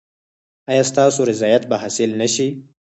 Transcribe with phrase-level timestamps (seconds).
[0.71, 2.47] ایا ستاسو رضایت به حاصل نه شي؟